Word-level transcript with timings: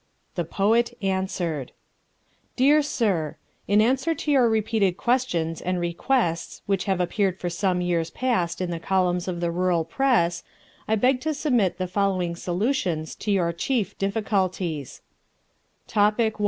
The 0.33 0.45
Poet 0.45 0.97
Answered 1.03 1.73
Dear 2.55 2.81
sir: 2.81 3.35
In 3.67 3.81
answer 3.81 4.15
to 4.15 4.31
your 4.31 4.49
repeated 4.49 4.97
questions 4.97 5.61
and 5.61 5.79
requests 5.79 6.63
which 6.65 6.85
have 6.85 6.99
appeared 6.99 7.37
for 7.39 7.51
some 7.51 7.81
years 7.81 8.09
past 8.09 8.61
in 8.61 8.71
the 8.71 8.79
columns 8.79 9.27
of 9.27 9.41
the 9.41 9.51
rural 9.51 9.85
press, 9.85 10.41
I 10.87 10.95
beg 10.95 11.21
to 11.21 11.35
submit 11.35 11.77
the 11.77 11.85
following 11.85 12.35
solutions 12.35 13.15
of 13.21 13.27
your 13.27 13.53
chief 13.53 13.95
difficulties: 13.99 15.03
Topic 15.87 16.33
I. 16.39 16.39